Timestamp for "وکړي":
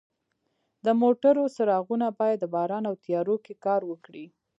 3.91-4.25